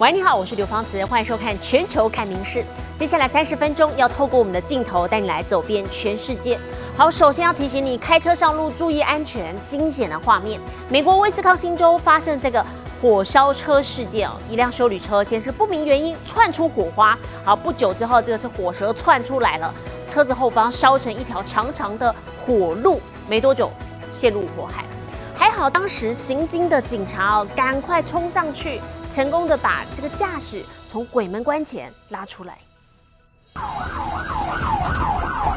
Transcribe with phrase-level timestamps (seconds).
[0.00, 2.58] 喂，你好，我是刘芳慈，欢迎收看《全球看名事》。
[2.96, 6.58] 接下来三十分钟要透过我们的镜头带你来走遍全世界。
[6.96, 9.54] 好，首先要提醒你，开车上路注意安全。
[9.64, 12.64] 惊险的画面，美国威斯康星州发生这个
[13.00, 19.72] 火烧车事件哦，一辆修理车先是不明原因窜出火花，好，不久之后这个是火舌窜出来了，
[20.08, 22.12] 车子后方烧成一条长长的
[22.44, 23.70] 火路，没多久
[24.10, 24.84] 陷入火海。
[25.36, 28.80] 还好当时行经的警察哦，赶快冲上去，
[29.14, 30.60] 成功的把这个驾驶
[30.90, 32.58] 从鬼门关前拉出来。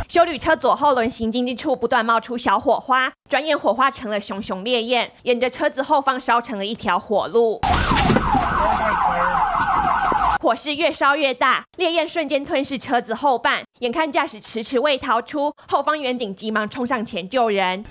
[0.08, 7.60] 修旅车左后轮行进之处不断冒出小火花，转眼火花成了熊熊烈焰，沿着车子后方烧成了一条火路。
[10.40, 17.84] 火势越烧越大，烈焰瞬间吞噬车子后半，眼看驾驶迟迟未逃出，后方远警急忙冲上前救人。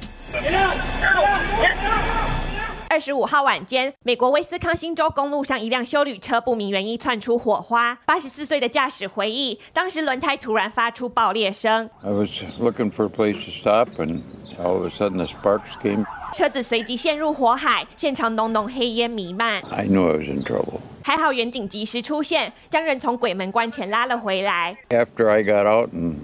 [2.97, 7.95] 二十五号晚间，美国威斯康星州公路上，一辆修旅车不明原因窜出火花。
[8.07, 11.91] 八十四岁的驾驶回忆，当时轮胎突然发出爆裂声。
[12.03, 14.23] I was looking for a place to stop, and
[14.59, 16.07] all of a sudden the sparks came.
[16.33, 19.61] 车子随即陷入火海，现场浓浓黑烟弥漫。
[19.71, 20.81] I knew I was in trouble.
[21.03, 24.75] 还好远警及时出现，将人从鬼门关前拉了回来。
[24.89, 26.15] After I got out and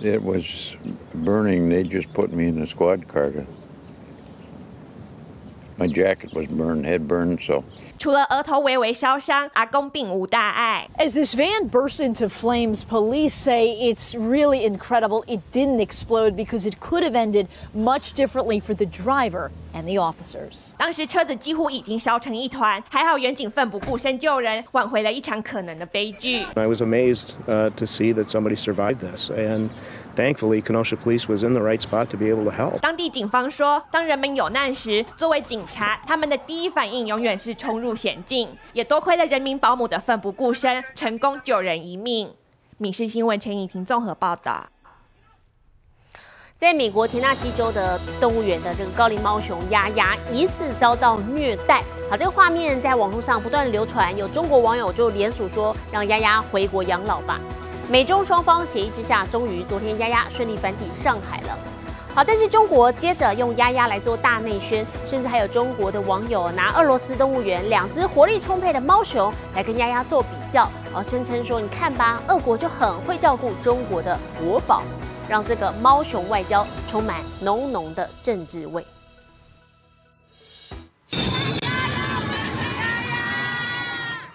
[0.00, 0.74] it was
[1.14, 3.44] burning, they just put me in the squad car.
[5.71, 7.63] To, my jacket was burned, head burned, so
[7.99, 10.87] 除了额头微微烧伤，阿公并无大碍。
[10.97, 16.67] As this van burst into flames, police say it's really incredible it didn't explode because
[16.67, 20.73] it could have ended much differently for the driver and the officers.
[20.77, 26.43] 当时车子几乎已经烧成一团，还好远警奋不顾身救人，挽回了一场可能的悲剧。
[26.55, 29.69] I was amazed uh, to see that somebody survived this, and
[30.14, 32.80] thankfully, Kenosha Police was in the right spot to be able to help.
[32.80, 38.48] 当地警方说，当人们有难时，作为警察，他们的第一反应永远是冲入险境。
[38.72, 42.30] 也多亏了人民保姆的奋不顾身，成功救人一命。
[42.78, 44.66] 闽事新闻陈以婷综合报道。
[46.58, 51.82] 在美国田纳西州的动物园的这个高龄猫熊丫丫疑似遭到虐待。
[52.08, 57.40] 好，这个画面在网络上不断流传，有中国网友就联署说让丫丫回国养老吧。
[57.92, 61.58] 美中双方协议之下，终于昨天丫丫顺利返抵上海了。
[62.14, 74.82] 好，但是中国接着用丫丫来做大内宣，甚至还有中国的网友拿俄罗斯动物园两只活力充沛的猫熊来跟丫丫做比较，而声称说，你看吧，俄国就很会照顾中国的国宝。
[75.28, 78.82] 让这个猫熊外交充满浓浓的政治味。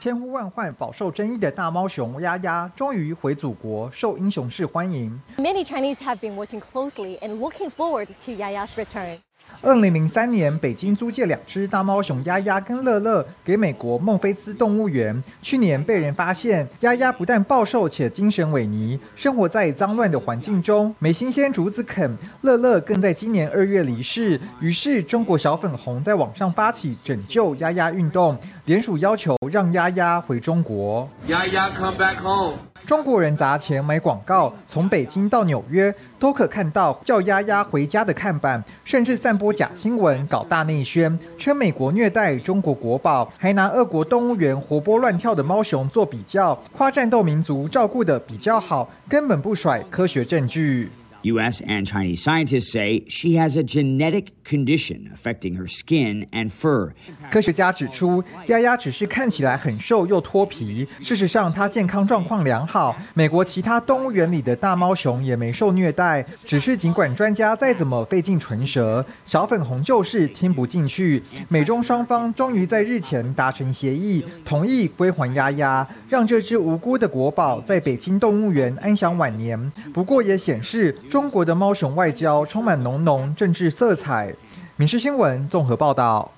[0.08, 5.22] 千呼万唤、饱受争议的大猫熊丫丫，终于回祖国，受英雄式欢迎。
[5.38, 9.18] Many Chinese have been watching closely and looking forward to Yaya's return.
[9.62, 15.24] 二零零三年，北京租借两只大猫熊丫丫跟乐乐给美国孟菲斯动物园。
[15.42, 22.16] 去年被人发现，丫丫不但暴瘦且精神萎靡，生活在脏乱的环境中，没新鲜竹子啃。
[22.42, 24.40] 乐乐更在今年二月离世。
[24.60, 31.10] 于是，中国小粉红在网上发起拯救丫丫运动，联署要求让丫丫回中国。
[31.28, 32.54] 丫丫 come back home.
[32.88, 50.90] 中国人砸钱买广告，从北京到纽约都可看到叫丫丫回家的看板，甚至散播假新闻、搞大内宣，称美国虐待中国国宝，还拿俄国动物园活泼乱跳的猫熊做比较，夸战斗民族照顾的比较好，根本不甩科学证据。
[51.24, 51.62] U.S.
[51.64, 56.92] and Chinese scientists say she has a genetic condition affecting her skin and fur.
[57.30, 62.96] 科学家指出，丫丫只是看起来很瘦又脱皮，事实上她健康状况良好。
[63.14, 71.22] 美国其他动物园里的大猫熊也没受虐待，只是尽管专家再怎么费尽唇舌，小粉红就是听不进去。
[71.50, 79.60] 美中双方终于在日前达成协议，同意归还丫丫，让这只无辜的国宝在北京动物园安享晚年。
[79.94, 84.34] 不过也显示，中国的猫熊外交充满浓浓政治色彩。
[84.80, 86.32] 民事新闻综合报道。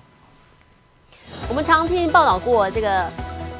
[1.46, 3.06] 我们常听报道过这个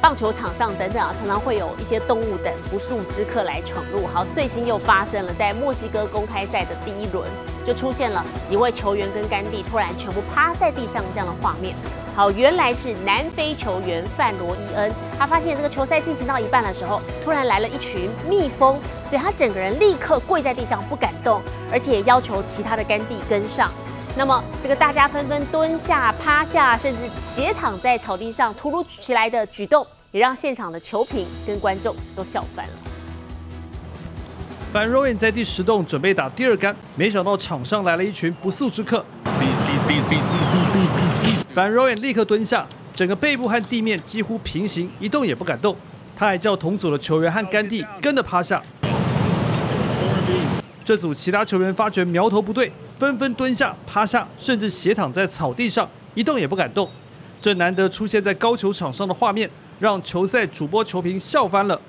[0.01, 4.07] 棒球场上等等啊，常常会有一些动物等不速之客来闯入。
[4.07, 7.29] 好，最新又发生了，在墨西哥公开赛的第一轮，
[7.63, 11.75] 就出现了几位球员跟甘地突然全部趴在地上这样的画面。
[12.15, 21.39] 好，原来是南非球员范罗伊恩，他发现这个球赛进行到一半的时候，突然来了一群蜜蜂，所以他整个人立刻跪在地上不敢动，
[21.71, 23.69] 而且要求其他的甘地跟上。
[24.17, 32.73] 那么，这个大家纷纷蹲下、趴下，甚至斜躺在草地上，突如其来的举动，也让现场的球评跟观众都笑翻了。
[34.73, 39.03] 范若远在第十洞准备打第二杆，没想到场上来了一群不速之客。
[41.53, 45.75] 范若远立刻蹲下，整个背部和地面几乎平行，一动也不敢动。
[46.17, 48.61] 他还叫同组的球员和甘地跟着趴下。
[50.83, 52.71] 这组其他球员发觉苗头不对，
[53.01, 56.87] 纷纷蹲下、趴下，甚至斜躺在草地上，一动也不敢动。
[57.41, 59.49] 这难得出现在高球场上的画面，
[59.79, 61.81] 让球赛主播球评笑翻了。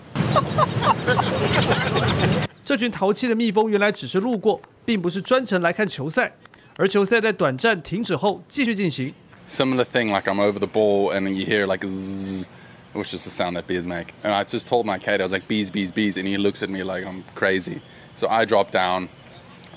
[2.64, 6.32] 这群淘气的蜜蜂原来只是路过，并不是专程来看球赛。
[6.78, 9.12] 而球赛在短暂停止后继续进行。
[9.46, 12.46] Similar thing, like I'm over the ball and you hear like zzz,
[12.94, 14.06] which is the sound that bees make.
[14.24, 16.16] And I just told my kid, I was like, bees, bees, bees.
[16.16, 17.82] And he looks at me like I'm crazy.
[18.14, 19.10] So I drop down.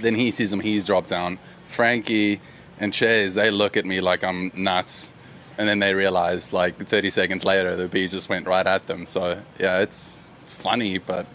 [0.01, 1.39] Then he sees them, he's dropped down.
[1.67, 2.41] Frankie
[2.79, 5.13] and Chase, they look at me like I'm nuts.
[5.59, 9.05] And then they realize like 30 seconds later, the bees just went right at them.
[9.07, 11.27] So yeah, it's, it's funny, but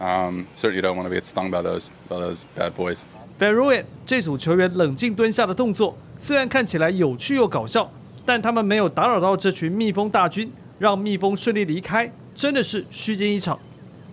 [0.00, 3.04] um, certainly don't want to get stung by those, by those bad boys.
[3.38, 7.92] v e r o i n 这组球员冷静蹲下的动作，虽然看起来有趣又搞笑，
[8.24, 13.58] 但他们没有打扰到这群蜜蜂大军，让蜜蜂顺利离开，真的是虚惊一场。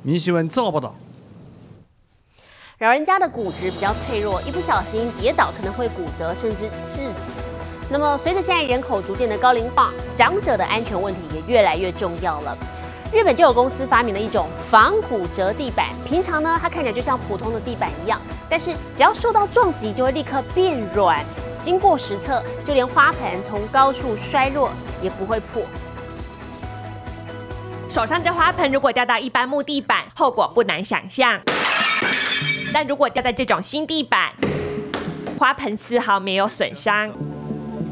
[0.03, 0.95] 明新闻综合报道。
[2.80, 7.38] 老人家的骨质比较脆弱，一不小心跌倒可能会骨折甚至致死。
[7.90, 12.56] 那么，随着现在人口逐渐的高龄化，长者的安全问题也越来越重要了。
[13.12, 18.18] 日本就有公司发明了一种防骨折地板，平常呢它看起来就像普通的地板一样，
[18.48, 21.22] 但是只要受到撞击就会立刻变软。
[21.60, 24.70] 经过实测，就连花盆从高处摔落
[25.02, 25.62] 也不会破。
[27.90, 31.38] 手上这花盆如果掉到一般木地板，后果不难想象。
[32.72, 34.32] 但如果掉在这种新地板，
[35.38, 37.12] 花盆丝毫没有损伤。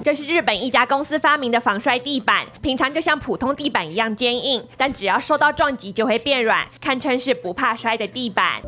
[0.05, 8.63] 这是日本一家公司发明的防摔地板，平常就像普通地板一样坚硬，但只要受到撞击就会变软，堪称是不怕摔的地板。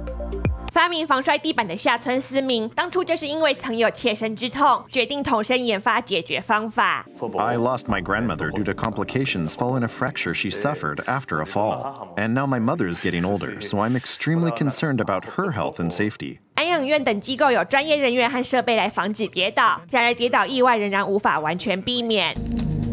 [0.73, 7.05] 发明防摔地板的下村思明，当初就是因为曾有切身之痛，决定投身研发解决方法。
[7.39, 12.29] I lost my grandmother due to complications following a fracture she suffered after a fall, and
[12.29, 16.39] now my mother is getting older, so I'm extremely concerned about her health and safety.
[16.55, 22.35] 安养院等机构有专业人员和设备来防止跌倒，然而跌倒意外仍然无法完全避免。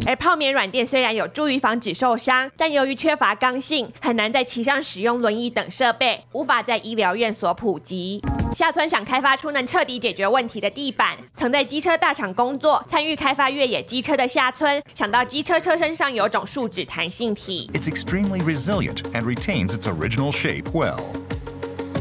[0.08, 8.22] 而泡棉软垫虽然有助于防止受伤，但由于缺乏刚性，很难在其上使用轮椅等设备，无法在医疗院所普及。
[8.56, 11.18] 下村想开发出能彻底解决问题的地板。
[11.36, 21.02] 曾在机车大厂工作，参与开发越野机车的下村，想到机车车身上有种树脂弹性体，It's extremely resilient and retains its original shape well.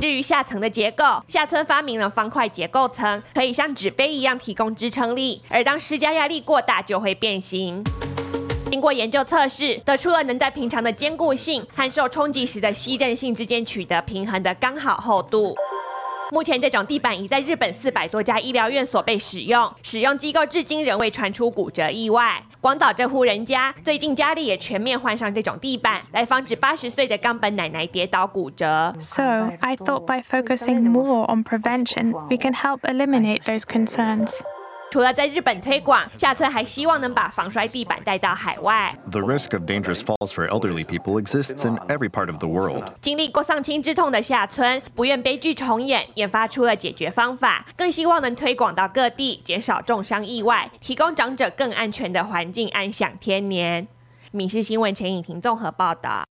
[0.00, 7.82] 至于下层的结构，下村发明了方块结构层，可以像纸杯一样提供支撑力，而当施加压力过大就会变形。
[8.70, 15.54] 经过研究测试，得出了能在平常的坚固性和受冲击时的吸震性之间取得平衡的刚好厚度。
[16.30, 22.42] 目前，这种地板已在日本四百多家医疗院所被使用，使用机构至今仍未传出骨折意外。
[22.66, 28.92] 广岛这户人家最近家里也全面换上这种地板，来防止八十岁的冈本奶奶跌倒骨折。
[28.98, 29.22] So
[29.60, 34.40] I thought by focusing more on prevention, we can help eliminate those concerns.
[34.96, 38.98] 除了在日本推广，下村还希望能把防摔地板带到海外。
[39.10, 42.82] The risk of dangerous falls for elderly people exists in every part of the world.
[43.02, 53.84] 经历过丧亲之痛的下村，不愿悲剧重演，研发出了解决方法，更希望能推广到各地，减少重伤意外，提供长者更安全的环境，安享天年。
[54.30, 56.24] 《民事新闻》陈颖婷综合报道。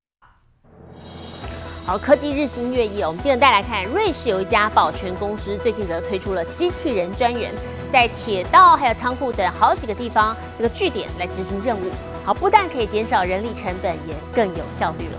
[1.85, 7.53] 好，科技日新月异，我们接着带来看，瑞士有一家保全公司最近则推出了机器人专员，
[7.95, 11.83] 在铁道还有仓库等好几个地方这个据点来执行任务。
[12.25, 15.13] 好，不但可以减少人力成本，也更有效率了。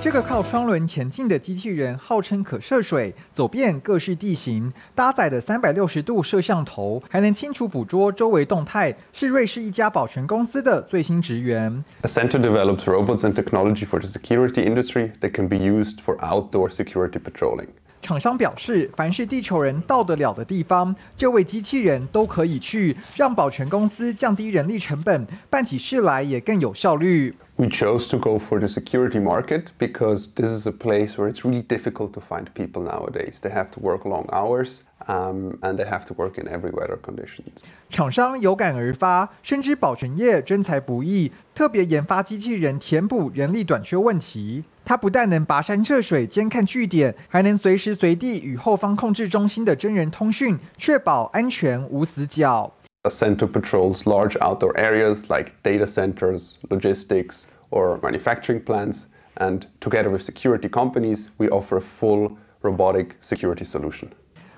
[0.00, 11.84] 这个靠双轮前进的机器人，号称可涉水，走遍各式地形，搭载的三百六十度摄像头，还能清楚捕捉周围动态，是瑞士一家保全公司的最新职员。
[12.00, 16.68] The center develops robots and technology for the security industry that can be used for outdoor
[16.68, 17.68] security patrolling.
[18.08, 27.34] 厂商表示，凡是地球人到得了的地方，这位机器人都可以去，让保全公司降低人力成本，办起事来也更有效率。
[27.58, 31.62] We chose to go for the security market because this is a place where it's really
[31.62, 33.40] difficult to find people nowadays.
[33.40, 36.96] They have to work long hours um, and they have to work in every weather
[36.96, 37.64] conditions.
[37.90, 44.62] 厂商有感而发，深知保全业真才不易，特别研发机器人填补人力短缺问题。
[44.84, 52.72] 它不但能跋山涉水监看据点，还能随时随地与后方控制中心的真人通讯，确保安全无死角。
[53.07, 59.03] The center patrols large outdoor areas like data centers, logistics, or manufacturing plants.
[59.35, 64.09] And together with security companies, we offer a full robotic security solution.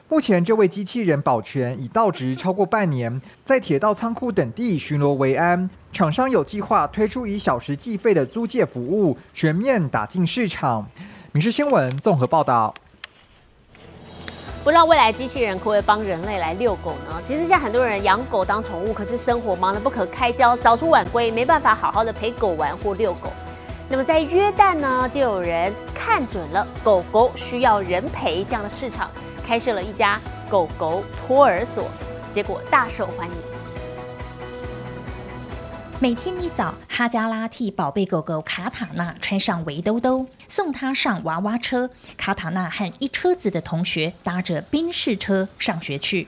[0.07, 5.67] 目前，这位机器人保全已到职超过半年，在铁道仓库等地巡逻维安。
[5.91, 10.84] 厂商有计划推出以小时计费的租借服务，全面打进市场。《
[11.31, 12.72] 民事新闻》综合报道。
[14.62, 17.21] 不知道未来机器人可不可以帮人类来遛狗呢？
[17.25, 23.31] 其实现在很多人养狗当宠物，可是生活忙得不可开交，早出晚归，没办法好好的陪狗玩或遛狗。
[23.88, 29.11] 那么在约旦呢，就有人看准了狗狗需要人陪这样的市场。
[29.47, 31.85] 开设了一家狗狗托儿所，
[32.31, 33.50] 结果大受欢迎。
[36.02, 41.90] 每天一早，哈加拉替宝贝狗狗卡塔纳穿上围兜兜，送它上娃娃车。
[42.16, 46.26] 卡塔纳和一车子的同学搭着宾士车上学去。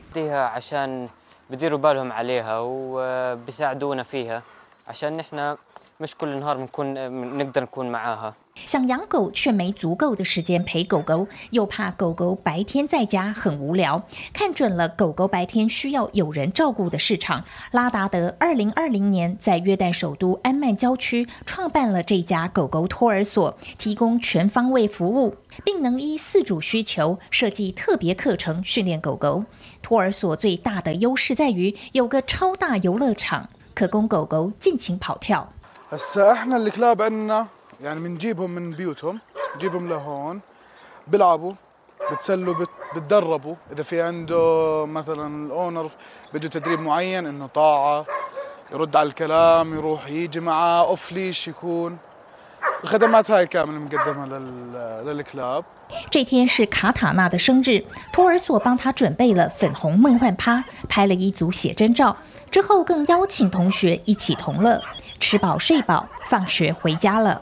[8.55, 17.45] 想养狗却没足够的时间陪狗狗，又怕狗狗白天在家很无聊，看准了狗狗白天需要有人照顾的市场。
[17.71, 29.45] 拉达德二零二零年在约旦首都安曼郊区创办了这家狗狗托儿所，提供全方位服务，并能依饲主需求设计特别课程训练狗狗。
[29.83, 35.53] 托儿所最大的优势在于有个超大游乐场，可供狗狗尽情跑跳。
[37.82, 39.20] هسا احنا الكلاب عندنا يعني بنجيبهم من بيوتهم
[39.56, 40.42] نجيبهم لهون
[41.08, 41.54] بيلعبوا
[42.12, 42.66] بتسلوا
[42.96, 45.90] بتدربوا اذا في عنده مثلا الاونر
[46.34, 48.06] بده تدريب معين انه طاعه
[48.72, 51.98] يرد على الكلام يروح يجي معاه اوف ليش يكون
[52.84, 54.26] الخدمات هاي كامله مقدمه
[55.04, 55.64] للكلاب
[56.12, 62.18] 这天是卡塔纳的生日，托儿所帮他准备了粉红梦幻趴，拍了一组写真照，
[62.52, 64.82] 之后更邀请同学一起同乐。
[65.20, 67.42] 吃饱睡饱，放学回家了。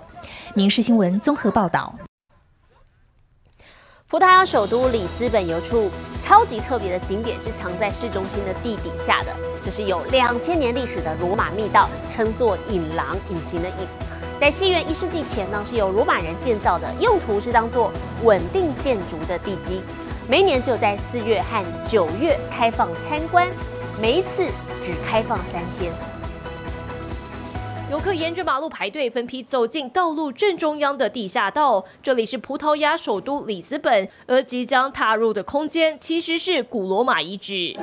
[0.55, 1.95] 民事新闻综合报道。
[4.09, 5.89] 葡萄牙首都里斯本有处
[6.21, 9.33] 超级特别的景点，是藏在市中心的地底下的，
[9.65, 13.87] 这是有两千年历史的罗马密道，称作隐廊，隐形的隐。
[14.41, 17.93] 在西元一世纪前呢，是由罗马人建造的，用途是当做
[18.25, 19.81] 稳定建筑的地基。
[20.29, 23.47] 每年只有在四月和九月开放参观，
[24.01, 24.45] 每一次
[24.85, 25.93] 只开放三天。
[27.91, 31.85] 游客沿着马路排队，分批走进道路正中央的地下道。
[32.01, 37.77] 这里是葡萄牙首都里斯本，而即将踏入的空间其实是古罗马遗址。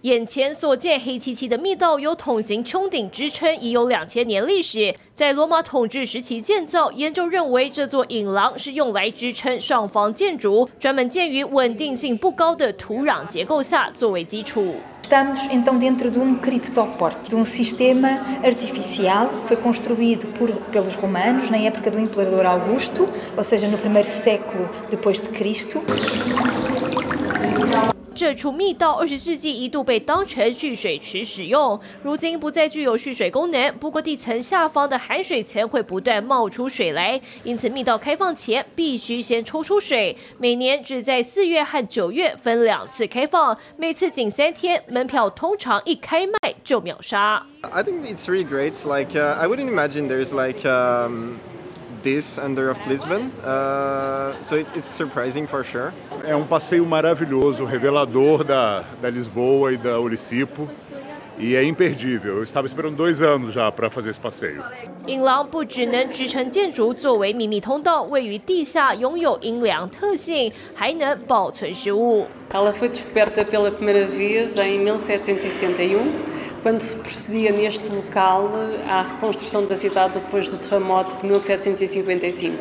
[0.00, 4.94] 眼前所见黑漆漆的密道，有筒形穹顶支撑，已有两千年历史。
[5.14, 14.76] 在罗马统治时期建造，研究认为这座引廊是用来支撑上方建筑，专门建于稳定性不高的土壤结构下作为基础。
[15.08, 21.48] Estamos então dentro de um criptoporte, de um sistema artificial que foi construído por, pelos romanos
[21.48, 25.82] na época do imperador Augusto, ou seja, no primeiro século depois de Cristo.
[28.18, 33.70] 这处密道二十世纪一度被当成蓄水池使用，如今不再具有蓄水功能。
[33.78, 40.16] 不过地层下方的含水层会不断冒出水来，因此密道开放前必须先抽出水。
[40.36, 46.32] 每年只在四月和九月分两次开放，每次仅三天，门票通常一开卖
[46.64, 47.46] 就秒杀。
[47.70, 48.72] I think it's really great.
[48.84, 50.68] Like I wouldn't imagine there's like
[52.01, 55.91] this under of Lisbon, uh, so it, it's surprising for sure.
[56.25, 60.69] É um passeio maravilhoso, revelador da, da Lisboa e da Olicipo.
[61.35, 62.37] E é imperdível.
[62.37, 64.63] Eu estava esperando dois anos já para fazer esse passeio.
[65.07, 72.27] 引廊不只能支撑建筑作为秘密通道，位于地下，拥有阴凉特性，还能保存食物。
[72.51, 75.99] Ela foi descoberta pela primeira vez em 1771
[76.61, 78.49] quando se procedia neste local
[78.87, 82.57] à reconstrução da cidade depois do terremoto de 1755.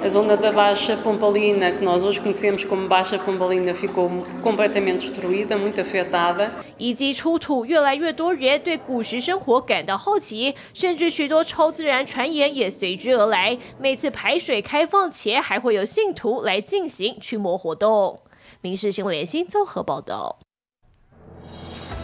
[0.00, 4.08] A zona da Baixa Pompalina, que nós hoje conhecemos como Baixa Pompalina, ficou
[4.42, 6.52] completamente destruída, muito afetada.
[6.76, 13.58] 以及出土越来越多人对古时生活感到好奇，甚至许多超自然传言也随之而来。
[13.80, 18.20] 每次排水开放前，还会有信徒来进行驱魔活动。
[18.60, 20.38] 民事新闻联新综合报道。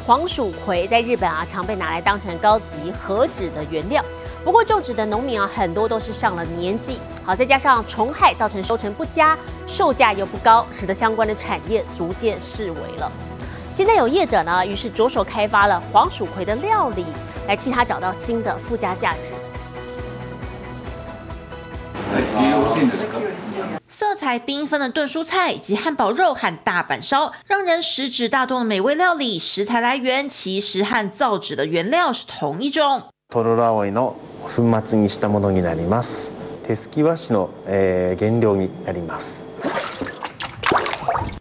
[0.06, 4.04] 黄鼠葵在日本啊，常被拿来当成高级和纸的原料。
[4.44, 9.38] 不过种植的农民啊，很多都是上了年纪，好再加上虫害造成收成不佳，
[9.68, 13.12] 售价又不高，使得相关的产业逐渐式微了。
[13.72, 17.06] 现在有业者呢，于是着手开发了黄鼠葵的料理，
[17.48, 19.34] 来替他找到新的附加价值。
[23.99, 33.03] 色彩缤纷的炖蔬菜以及汉堡肉和大阪烧，让人食指大动的美味料理，食材来源其实和造纸的原料是同一种。
[33.31, 36.35] トロロアオイの粉末にしたものになります。
[36.67, 39.45] 手すき和紙の原料になります。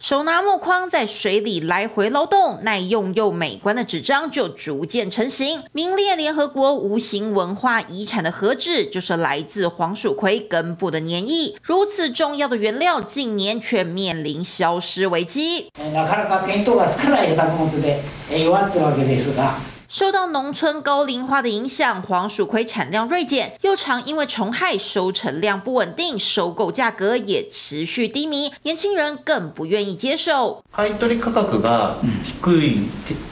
[0.08, 5.64] 手拿木框在水里来回捞动，耐用又美观的纸张就逐渐成型。
[5.72, 11.56] 名列联合国无形文化遗产的和纸，就是来自黄鼠葵根部的粘液。
[11.64, 15.70] 如此重要的原料，近年却面临消失危机。
[15.94, 18.00] なかなか見当がつかない作物で
[18.30, 19.56] 弱ってるわけですが。
[19.90, 30.64] 受到农村高龄化的影响，黄鼠葵产量锐减，又常因为虫害收成量不稳定，收购价格也持续低迷，年轻人更不愿意接受。
[30.72, 32.90] 買取価格が低い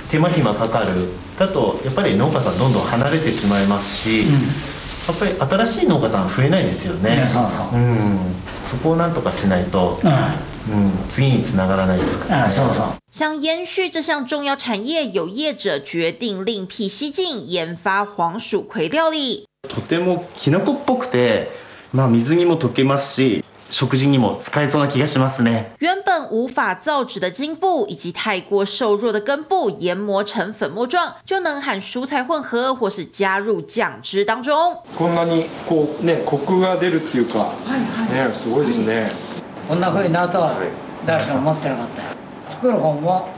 [0.10, 4.26] 手間暇かかるだとやっぱり農家さんどんどん離れてしまいますし、
[5.08, 5.34] やっぱり
[5.66, 7.26] 新しい農家さん増えないですよね。
[7.74, 8.20] うん、
[8.62, 10.12] そこをなんとかしないと、うん、
[11.10, 12.50] 次につながらないですから、ね。
[12.50, 12.86] そうそう。
[13.12, 19.48] 想延续这项重要产业，有业者决定另辟蹊径，研发黄鼠葵料理。
[19.68, 21.52] とてもキノコっぽくて、
[21.94, 23.44] まあ水にも溶けますし。
[23.74, 25.72] 食事にも使えそうな気がしますね。
[25.80, 34.54] 原本无法造纸的茎部以及太过瘦弱的根部研磨成粉末状，就能和蔬菜混合，或是加入酱汁当中。
[34.98, 37.54] こんなにこうねコクが出るっていうか、
[38.12, 39.10] ねすごいですね。
[39.69, 40.57] こんな風になるとは
[41.05, 42.09] 誰しも思ってなかったよ。
[42.49, 43.29] 作る方も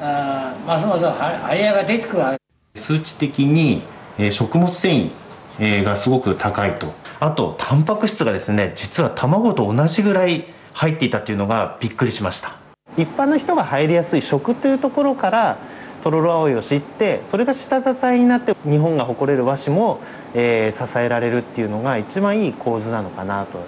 [0.00, 2.80] あますます張り合いが出てくるわけ。
[2.80, 3.82] 数値的に、
[4.18, 5.10] えー、食物繊維、
[5.58, 6.92] えー、がすごく高いと。
[7.20, 12.56] あとタンパク質がですね実は卵と同じぐらい入っていたっていうのがびっくりしました
[12.96, 15.58] 一般の人が入りやすい食というところから
[16.02, 20.00] トロロアオイを知ってそれが下支えになって日本が誇れる和紙も、
[20.32, 23.58] えー、支えられるっていうのが一番いい構図なのかなと。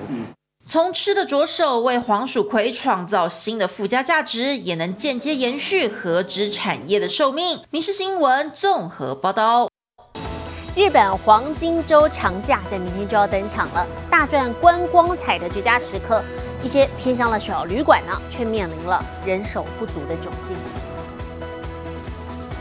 [0.64, 7.60] 从吃的着手，为黄鼠葵创造新的附加价值，也能间接延续和纸产业的寿命。
[7.70, 9.68] 民事新闻综合报道。
[10.76, 16.22] 日本黄金周长假在明天就要登场了，大赚观光彩的绝佳时刻，
[16.62, 20.56] 一些偏乡的小旅馆呢，却面临了人手不足的窘境。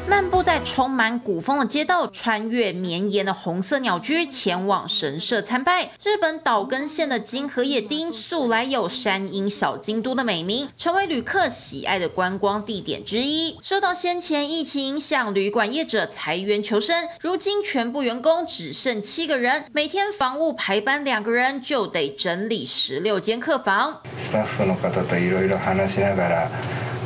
[0.08, 5.90] 漫步在充满古风的街道，穿越绵延的红色鸟居，前往神社参拜。
[6.02, 13.58] 日本岛根县的金河野町素来有“山阴小京都”的美名，成为旅客喜爱的观光地点之一。
[13.60, 24.00] 受到先前疫情影响，旅馆业者裁员求生，如今全部员工只剩七个人，每天房务排班两个人就得整理十六间客房。
[24.22, 26.50] スタッフの方といろいろ話しながら、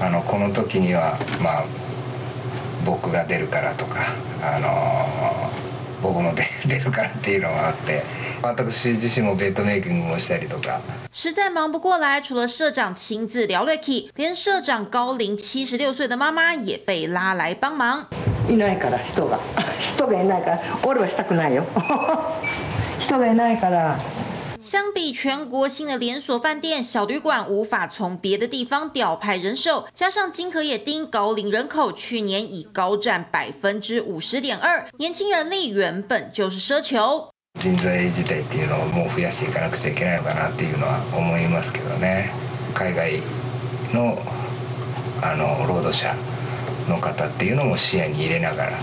[0.03, 1.84] あのこの時にはまあ。
[2.86, 4.02] 僕が出るからとか、
[4.42, 5.52] あの
[6.02, 6.32] 僕も
[6.68, 8.04] 出るからっていうのがあって
[8.42, 10.80] 私自身もベッドメイキングもしたりとか
[11.12, 18.06] 实在忙不过来，除了社長親自聊了起，連社長高齡七十六歲的媽媽也被拉來幫忙。
[18.48, 19.40] いないから人が
[19.80, 21.66] 人がいないから俺はしたくないよ
[23.00, 23.98] 人がいないから。
[24.65, 37.29] 相比全国性的连锁饭店、小旅馆无法从别的地方调派人手，加上金河野町高龄人口去年已高占百分之五十点二，年轻人力原本就是奢求。
[37.59, 42.31] 人材自体っていうのをもう増やしていかなくちゃいけないのかなっていうのは思いますけどね。
[42.75, 43.21] 海外
[43.93, 44.17] の
[45.23, 46.15] あの労働者
[46.89, 48.79] の方っていうのも視野に入れながら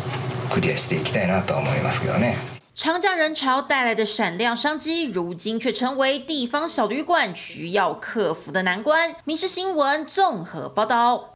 [0.52, 2.51] クリアしていきたいなとは思いますけどね。
[2.75, 9.15] 长假人潮带来的闪亮商机，如今却成为地方小旅馆需要克服的难关。
[9.25, 11.35] 民事新闻综合报道。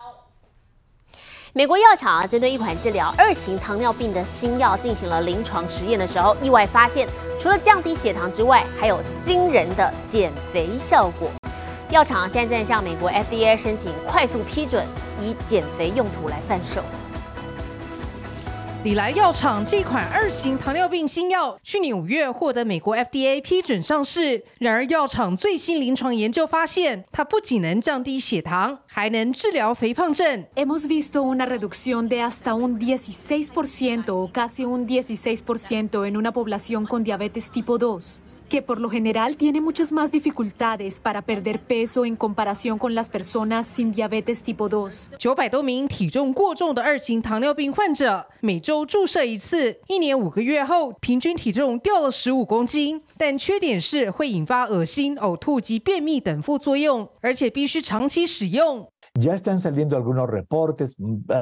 [1.52, 7.06] 美国药厂啊，针对一款治疗二型糖尿病的新药进行了临床实验的时候，意外发现，
[7.38, 11.30] 除了降低血糖之外，还有惊人的减肥效果。
[11.90, 14.86] 药厂现在正向美国 FDA 申请快速批准，
[15.20, 16.82] 以减肥用途来贩售。
[18.86, 24.44] 里来药厂这款二型糖尿病新药，去年五月获得美国 FDA 批准上市。
[24.60, 30.44] 然而，药厂最新临床研究发现，它不仅能降低血糖，还能治疗肥胖症。
[30.54, 37.02] Hemos visto una reducción de hasta un 16% o casi un 16% en una población con
[37.02, 38.22] diabetes tipo 2.
[38.49, 43.07] que por lo general tiene muchas más dificultades para perder peso en comparación con las
[43.07, 45.11] personas sin diabetes tipo 2.
[45.17, 53.01] 九百多名体重过重的二型糖尿病患者，每周注射一次，一年五个月后，平均体重掉了十五公斤。
[53.17, 58.85] 但缺点是会引发恶心、呕吐及便秘等副作用，而且必须长期使用。
[59.13, 60.93] Ya están saliendo algunos reportes,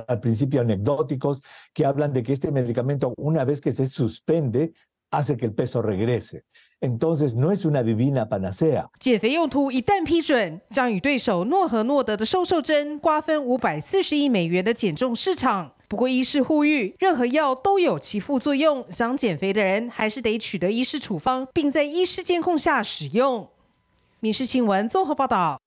[0.08, 1.40] al principio anecdóticos,
[1.74, 4.74] que hablan de que este medicamento, una vez que se suspende,
[5.12, 6.44] hace que el peso regrese.
[6.85, 8.85] Entonces no es una divina panacea.
[9.01, 15.73] 减肥用途一旦批准，将与对手诺和诺德的瘦瘦针瓜分五百四十亿美元的减重市场。
[15.89, 23.49] 不过，医师呼吁，任何药都有其副作用，想减肥的人还是得取得医师处方，并在医师监控下使用。
[24.21, 25.59] 民事新闻综合报道。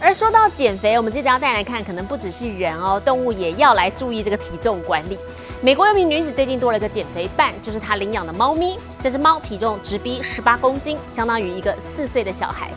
[0.00, 5.16] 而说到减肥，我们接着要带来看，可能不只是人哦，动物也要来注意这个体重管理。
[5.62, 8.78] 美国有名女子最近多了一个减肥伴，就是她领养的猫咪。
[8.98, 12.70] 这只猫体重直逼十八公斤，相当于一个四岁的小孩。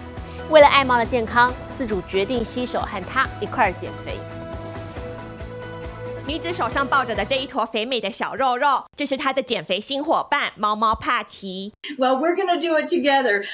[0.49, 4.19] 为了爱猫的健康，饲主决定携手和它一块儿减肥。
[6.27, 11.71] 女子手上抱着的这一坨肥美的小肉肉，这是她的减肥新伙伴猫猫帕奇。
[11.97, 13.45] Well, we're going to do it together.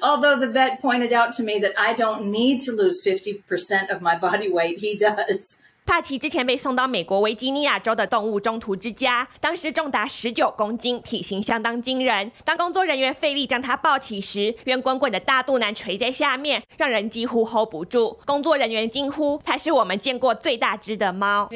[0.00, 3.92] Although the vet pointed out to me that I don't need to lose fifty percent
[3.92, 5.58] of my body weight, he does.
[5.90, 12.30] 帕奇之前被送到美国维吉尼亚州的动物中途之家，当时重达十九公斤，体型相当惊人。
[12.44, 18.16] 当工作人员费力将它抱起时，圆滚滚的大肚腩垂在下面，让人几乎 hold 不住。
[18.24, 21.50] 工作人员惊呼：“它是我们见过最大只的猫。”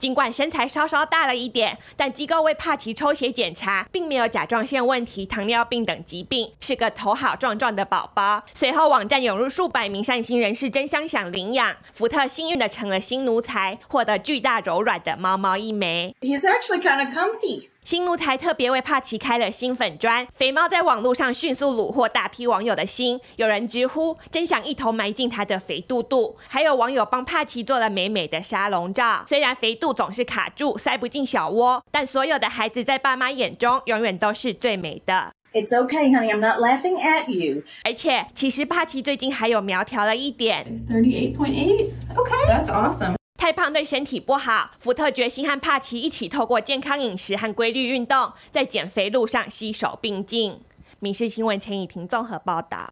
[0.00, 8.42] 尽管身材稍稍大了一点，但机构为帕奇抽血检查，并没有甲状腺问题、糖尿病等疾病，是个头好壮壮的宝宝。
[8.52, 11.76] 随后，网站涌入数百名善心人士争相想领养。
[11.92, 12.31] 福特。
[12.32, 16.16] 幸运的成了新奴才，获得巨大柔软的猫猫一枚。
[16.22, 17.68] He's actually kind of comfy.
[17.84, 23.20] 新奴才特别为帕奇开了新粉砖，肥猫在网络上迅速虏获大批网友的心。
[23.36, 29.24] 有人直呼真想一头埋进他的肥肚肚，还有网友帮帕奇做了美美的沙龙照。
[29.28, 35.32] 虽然肥肚总是卡住，塞不进小窝，但所有的孩子在爸妈眼中永远都是最美的。
[35.52, 36.32] It's okay, honey.
[36.32, 37.62] I'm not laughing at you.
[37.84, 41.90] 而且，其实帕奇最近还有苗条了一点，thirty-eight point eight.
[42.14, 43.16] Okay, that's awesome.
[43.36, 50.60] 太胖对身体不好，福特决心和帕奇一起透过健康饮食和规律运动，在减肥路上携手并进。
[51.00, 52.88] 民事新闻陈以婷综合报道。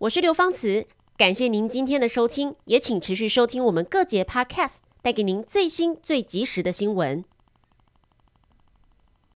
[0.00, 7.24] 我是刘芳慈，感谢您今天的收听，也请持续收听我们各节 Podcast，带给您最新最及时的新闻。